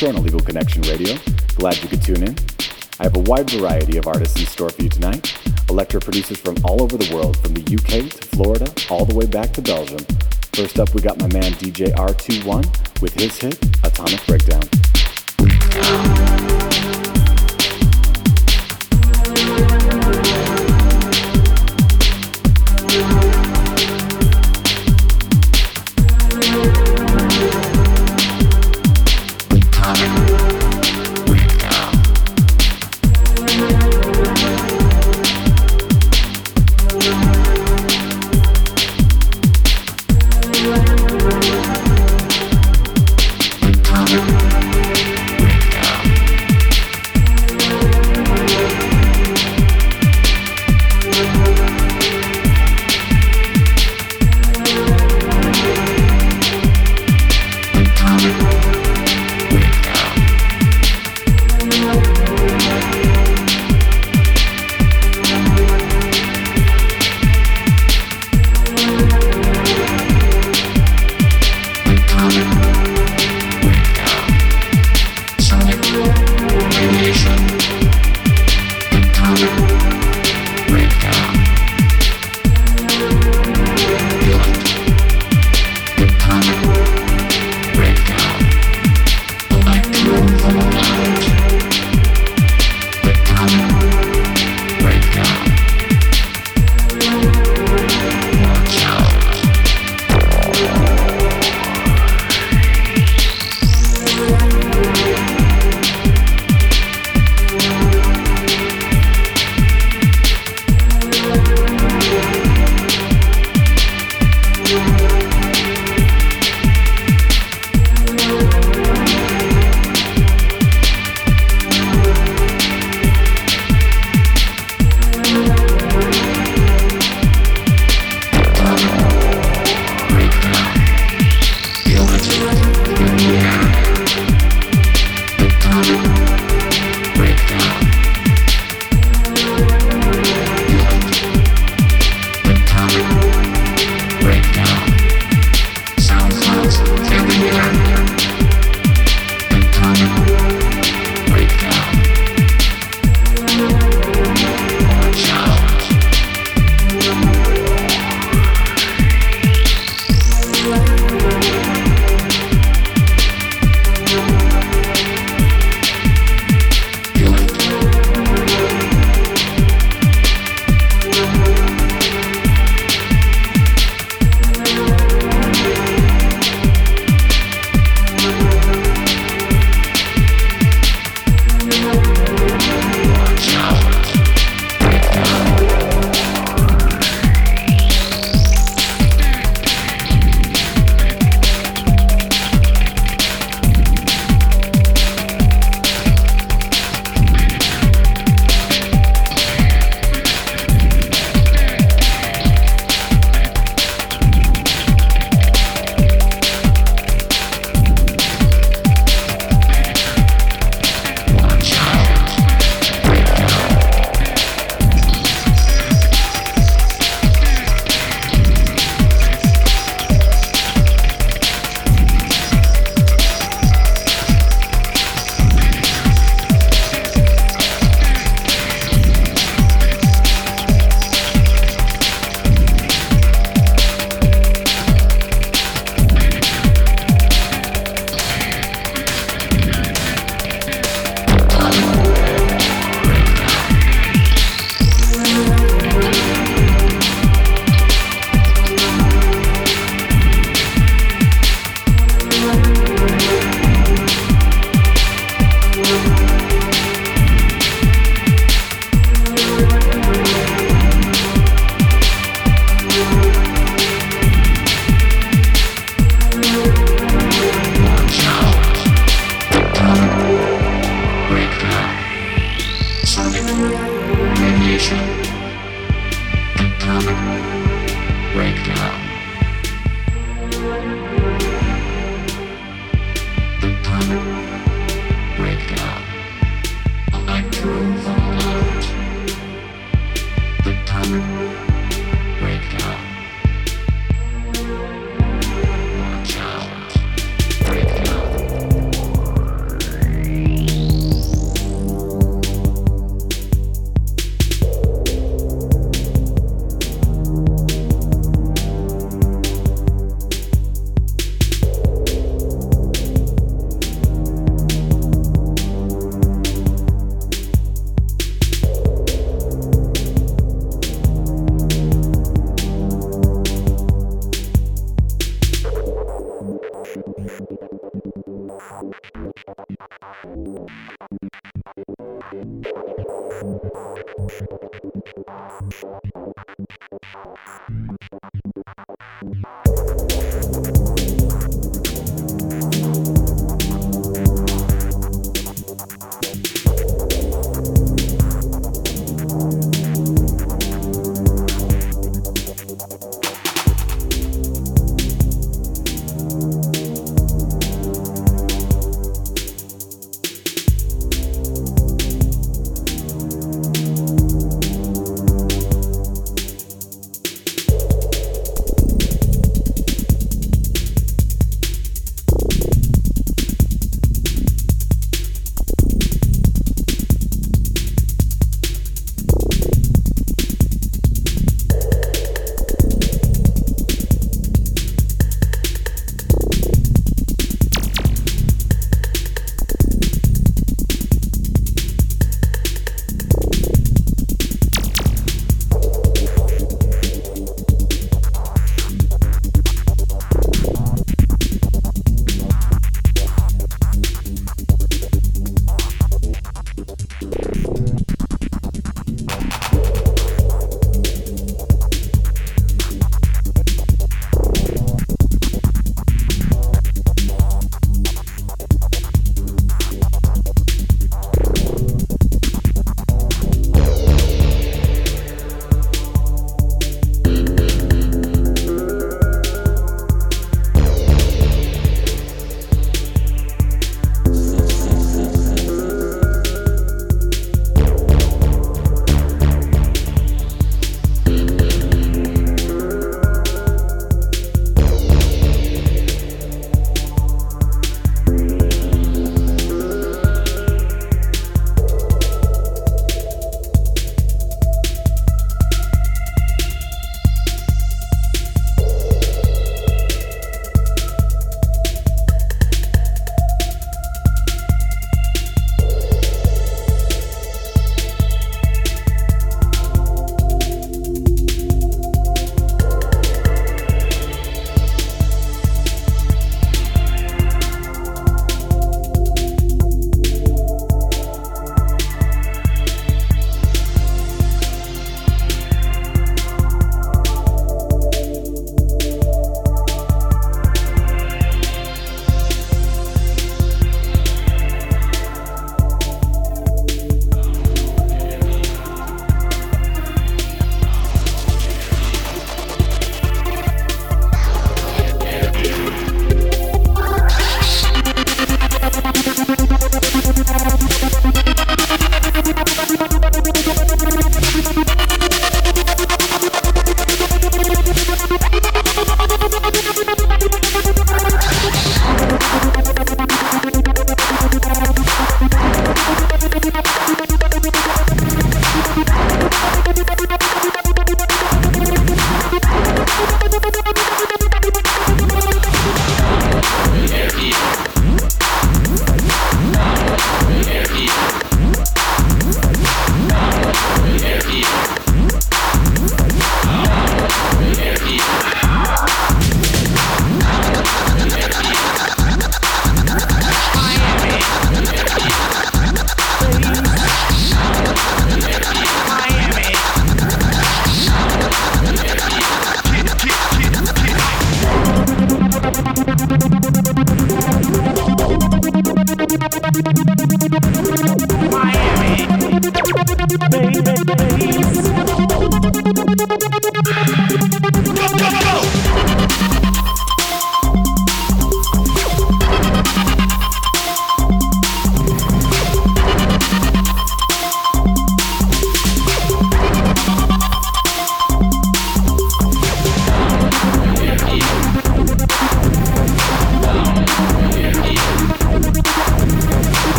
Electro 0.00 0.16
on 0.16 0.24
Illegal 0.24 0.46
Connection 0.46 0.82
Radio. 0.82 1.16
Glad 1.56 1.82
you 1.82 1.88
could 1.88 2.00
tune 2.00 2.22
in. 2.22 2.36
I 3.00 3.02
have 3.02 3.16
a 3.16 3.20
wide 3.20 3.50
variety 3.50 3.96
of 3.98 4.06
artists 4.06 4.38
in 4.38 4.46
store 4.46 4.70
for 4.70 4.82
you 4.82 4.88
tonight. 4.88 5.36
Electro 5.68 5.98
producers 5.98 6.38
from 6.38 6.54
all 6.62 6.80
over 6.82 6.96
the 6.96 7.12
world, 7.12 7.36
from 7.38 7.52
the 7.54 7.62
UK 7.62 8.08
to 8.08 8.28
Florida, 8.28 8.72
all 8.90 9.04
the 9.04 9.14
way 9.14 9.26
back 9.26 9.52
to 9.54 9.62
Belgium. 9.62 9.98
First 10.52 10.78
up, 10.78 10.94
we 10.94 11.00
got 11.00 11.18
my 11.18 11.26
man 11.32 11.50
DJ 11.54 11.92
R21 11.96 13.02
with 13.02 13.14
his 13.14 13.38
hit, 13.38 13.58
Atomic 13.84 14.24
Breakdown. 14.24 14.62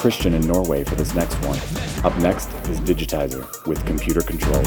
Christian 0.00 0.32
in 0.32 0.46
Norway 0.46 0.82
for 0.82 0.94
this 0.94 1.14
next 1.14 1.34
one. 1.44 1.58
Up 2.06 2.18
next 2.20 2.48
is 2.70 2.80
Digitizer 2.80 3.66
with 3.66 3.84
Computer 3.84 4.22
Control. 4.22 4.62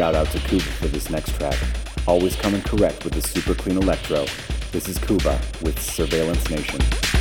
Shout 0.00 0.14
out 0.14 0.30
to 0.30 0.38
Koova 0.38 0.62
for 0.62 0.88
this 0.88 1.10
next 1.10 1.34
track. 1.36 1.58
Always 2.08 2.34
coming 2.34 2.62
correct 2.62 3.04
with 3.04 3.12
the 3.12 3.20
super 3.20 3.52
clean 3.52 3.76
electro. 3.76 4.24
This 4.72 4.88
is 4.88 4.98
Koova 4.98 5.38
with 5.60 5.78
Surveillance 5.78 6.48
Nation. 6.48 7.19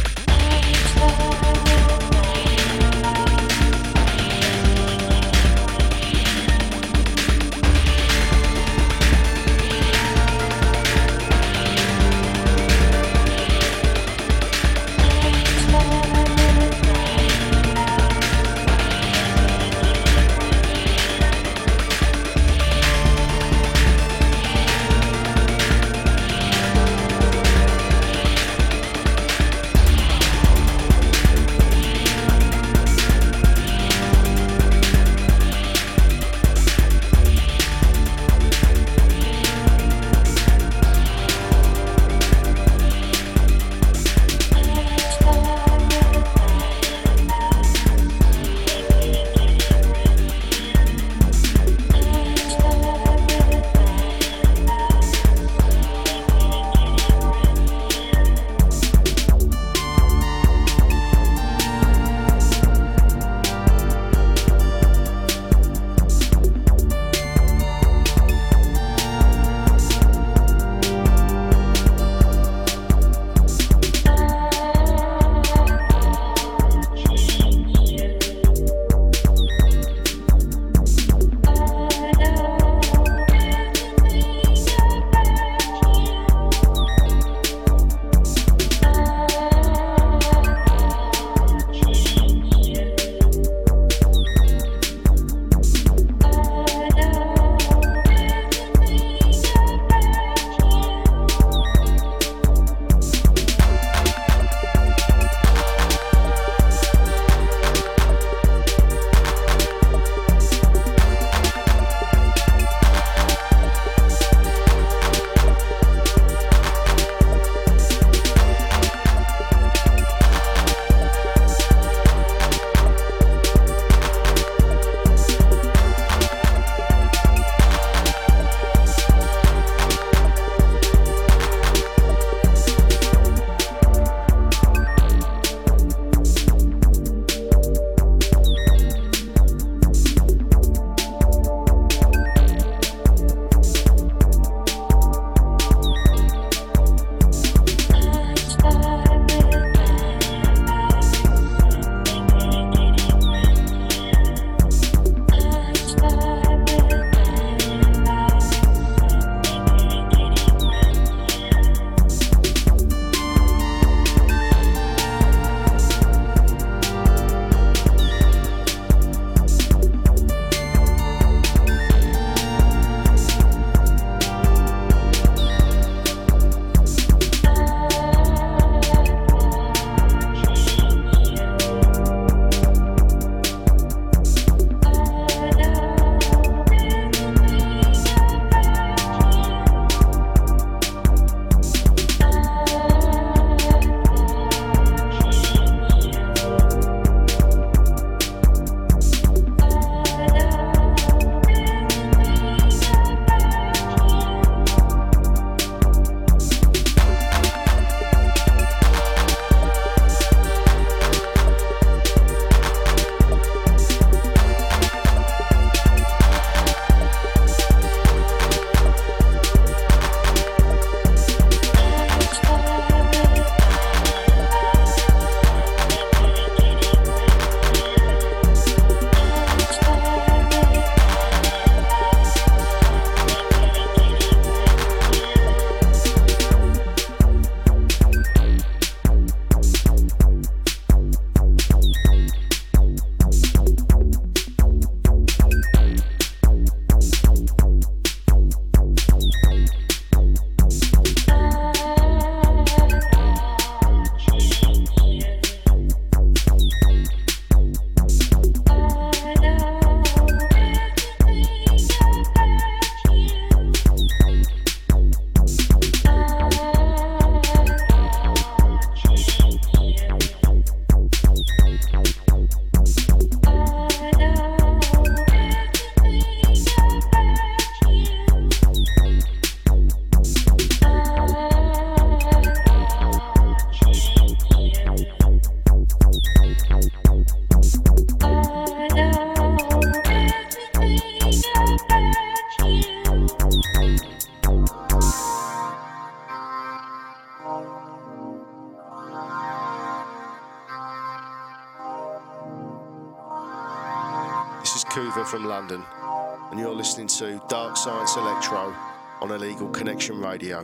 To 307.19 307.37
Dark 307.49 307.75
Science 307.75 308.15
Electro 308.15 308.73
on 309.19 309.29
Illegal 309.31 309.67
Connection 309.71 310.21
Radio. 310.21 310.63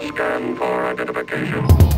Scan 0.00 0.56
for 0.56 0.86
identification. 0.86 1.89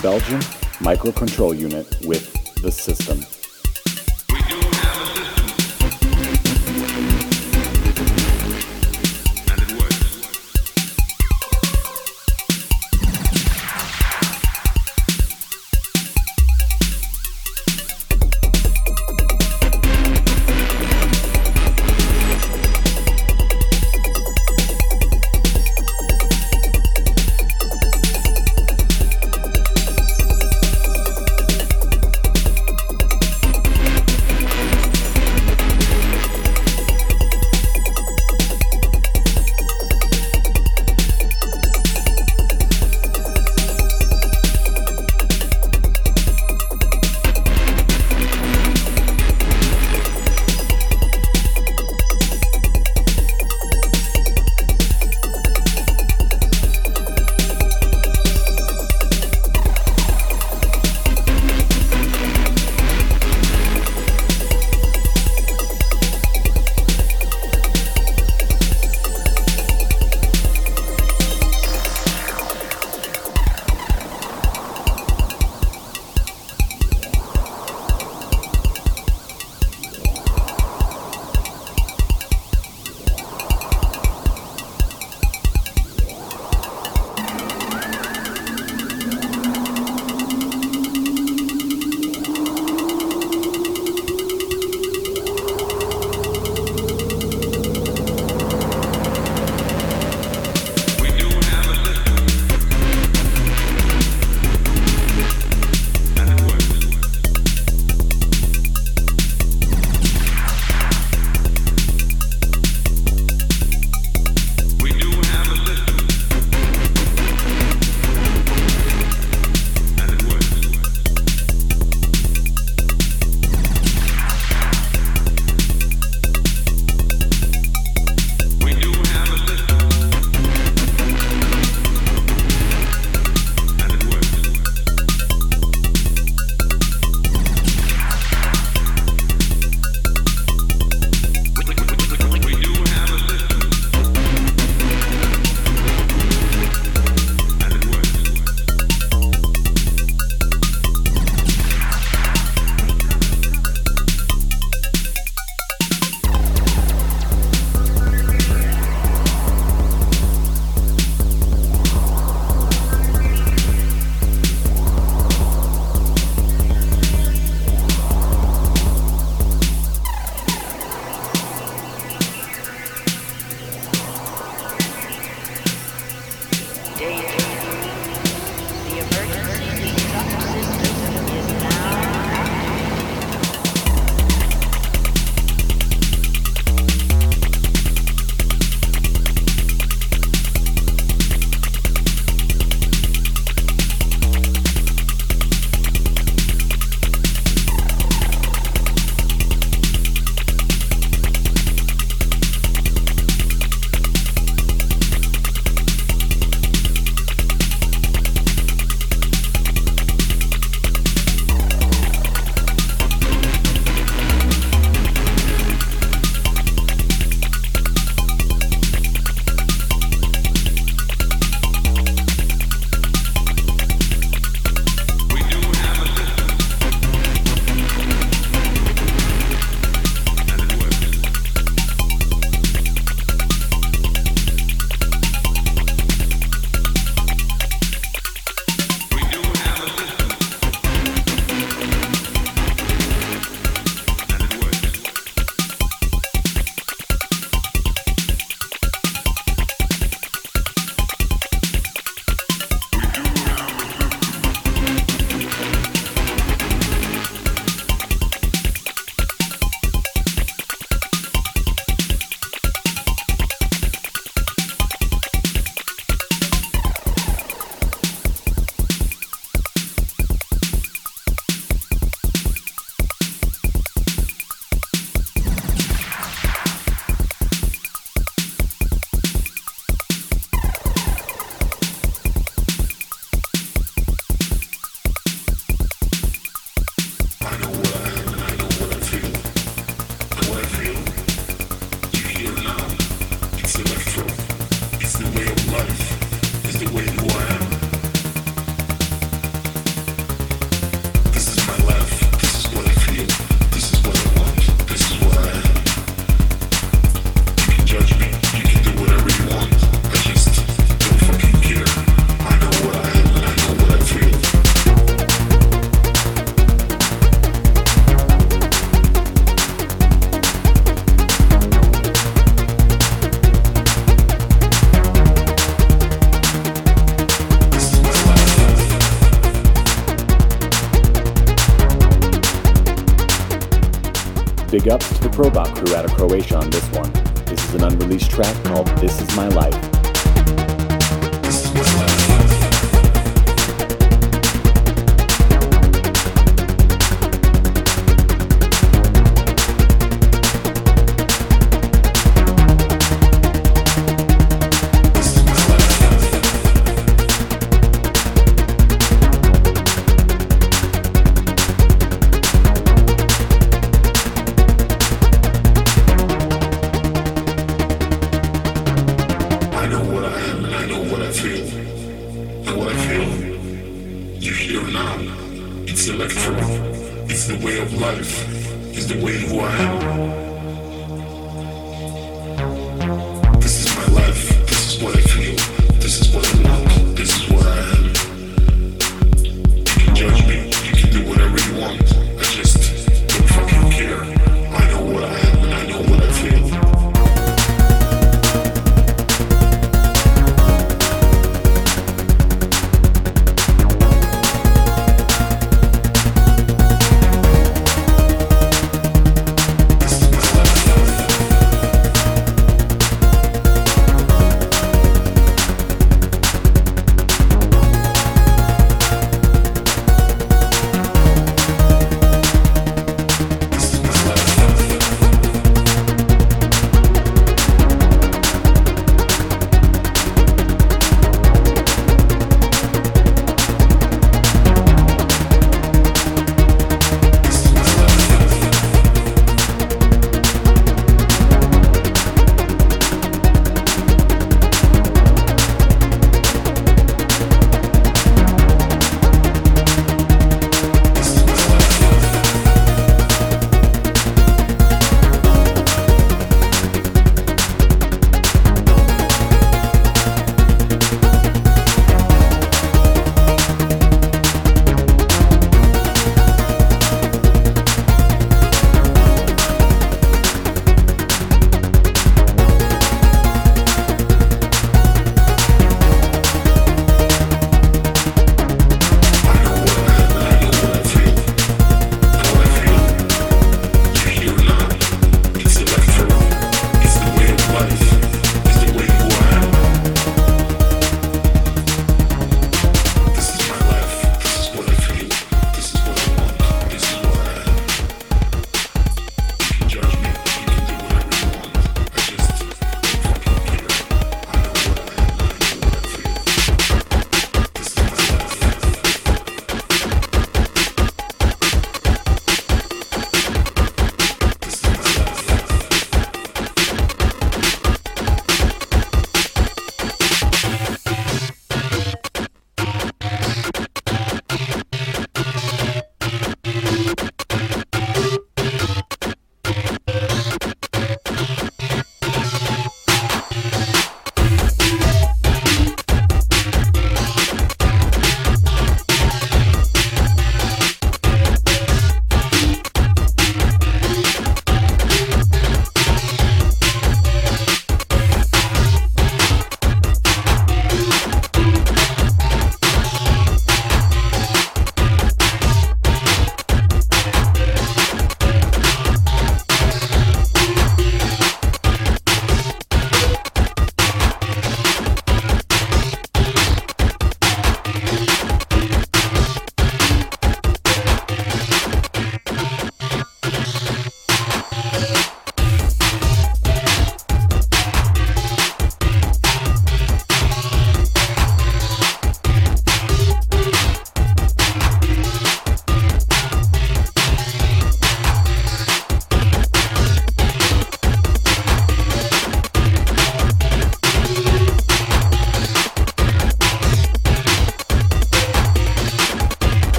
Belgium, 0.00 0.40
Microcontrol 0.80 1.58
Unit 1.58 1.86
with 2.06 2.32
The 2.62 2.70
System. 2.70 3.37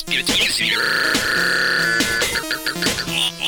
Just 0.00 0.28
give 0.28 0.30
it 0.30 0.40
easier. 0.40 0.80
This 2.80 3.39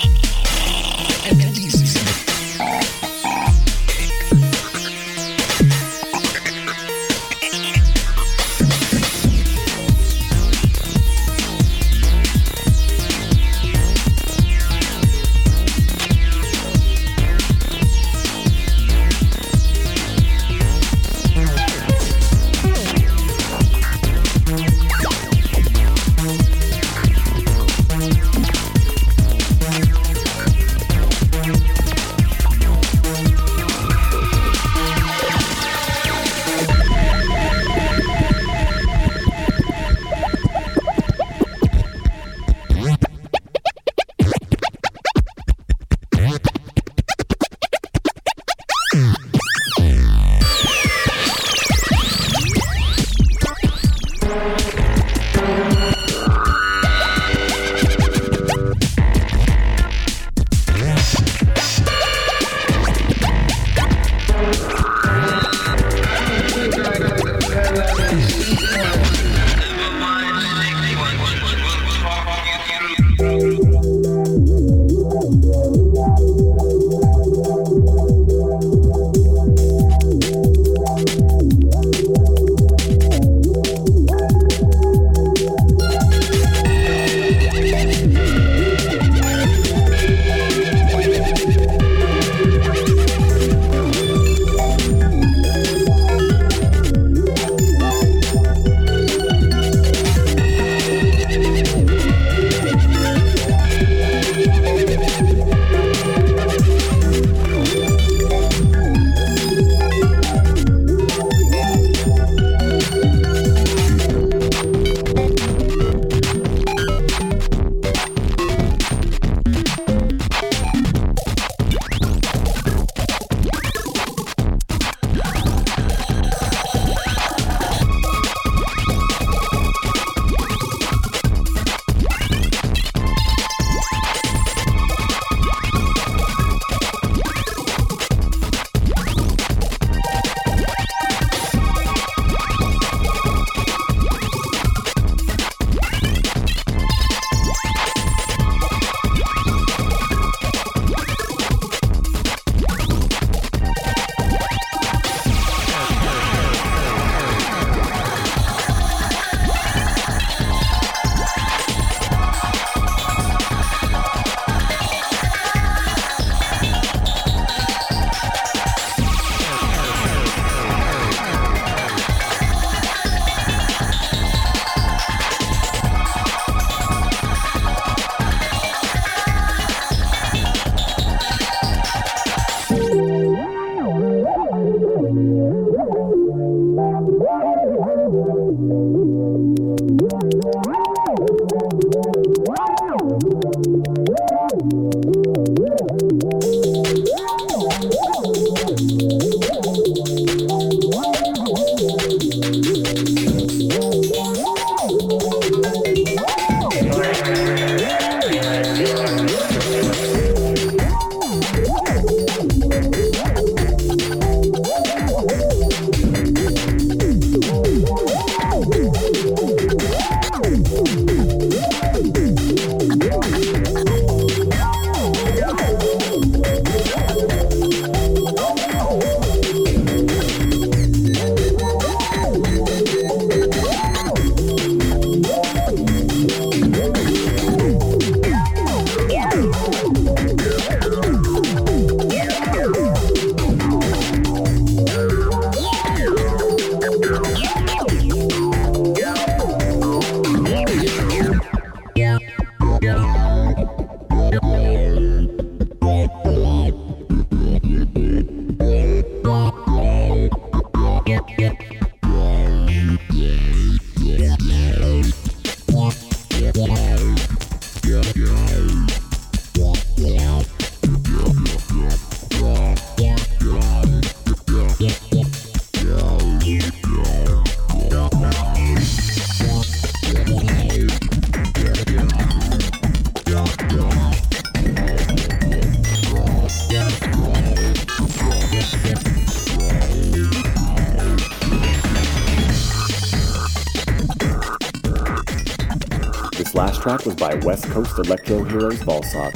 track 296.83 297.07
was 297.07 297.15
by 297.15 297.33
West 297.45 297.67
Coast 297.67 297.97
Electro 297.97 298.43
Heroes 298.43 298.81
Volsoc. 298.81 299.33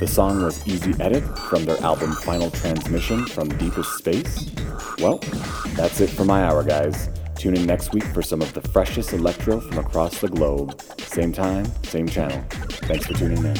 The 0.00 0.08
song 0.08 0.42
was 0.42 0.66
Easy 0.66 0.92
Edit 0.98 1.22
from 1.38 1.64
their 1.64 1.80
album 1.84 2.10
Final 2.10 2.50
Transmission 2.50 3.26
from 3.26 3.48
Deepest 3.58 3.96
Space. 3.96 4.50
Well, 4.98 5.18
that's 5.76 6.00
it 6.00 6.10
for 6.10 6.24
my 6.24 6.42
hour, 6.42 6.64
guys. 6.64 7.08
Tune 7.36 7.56
in 7.56 7.64
next 7.64 7.92
week 7.92 8.02
for 8.02 8.22
some 8.22 8.42
of 8.42 8.52
the 8.54 8.60
freshest 8.60 9.12
electro 9.12 9.60
from 9.60 9.78
across 9.78 10.20
the 10.20 10.26
globe. 10.26 10.82
Same 10.98 11.32
time, 11.32 11.64
same 11.84 12.08
channel. 12.08 12.42
Thanks 12.50 13.06
for 13.06 13.14
tuning 13.14 13.44
in. 13.44 13.54